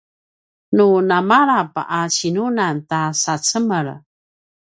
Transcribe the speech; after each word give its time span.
nu 0.75 0.87
namalap 1.09 1.71
a 1.97 2.01
cinunan 2.15 2.77
ta 2.89 3.01
sacemel 3.21 3.87